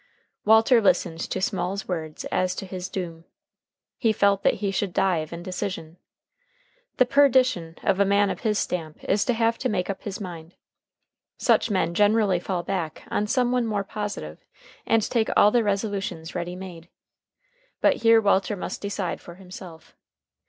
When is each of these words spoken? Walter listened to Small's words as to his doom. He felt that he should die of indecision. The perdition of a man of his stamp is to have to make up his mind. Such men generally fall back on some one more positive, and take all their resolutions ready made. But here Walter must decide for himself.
Walter 0.45 0.81
listened 0.81 1.19
to 1.19 1.39
Small's 1.41 1.87
words 1.87 2.25
as 2.31 2.55
to 2.55 2.65
his 2.65 2.89
doom. 2.89 3.23
He 3.99 4.11
felt 4.11 4.41
that 4.41 4.55
he 4.55 4.71
should 4.71 4.93
die 4.93 5.17
of 5.17 5.31
indecision. 5.31 5.97
The 6.97 7.05
perdition 7.05 7.75
of 7.83 7.99
a 7.99 8.03
man 8.03 8.31
of 8.31 8.39
his 8.39 8.57
stamp 8.57 9.03
is 9.03 9.23
to 9.25 9.33
have 9.33 9.59
to 9.59 9.69
make 9.69 9.91
up 9.91 10.01
his 10.01 10.19
mind. 10.19 10.55
Such 11.37 11.69
men 11.69 11.93
generally 11.93 12.39
fall 12.39 12.63
back 12.63 13.03
on 13.11 13.27
some 13.27 13.51
one 13.51 13.67
more 13.67 13.83
positive, 13.83 14.43
and 14.87 15.03
take 15.07 15.29
all 15.37 15.51
their 15.51 15.63
resolutions 15.63 16.33
ready 16.33 16.55
made. 16.55 16.89
But 17.79 17.97
here 17.97 18.19
Walter 18.19 18.55
must 18.55 18.81
decide 18.81 19.21
for 19.21 19.35
himself. 19.35 19.95